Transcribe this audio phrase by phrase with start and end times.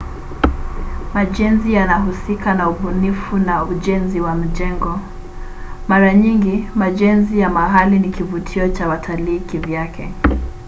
[1.13, 4.99] majenzi yanahusika na ubunifu na ujenzi wa majengo.
[5.87, 10.09] mara nyingi majenzi ya mahali ni kivutio cha watalii kivyake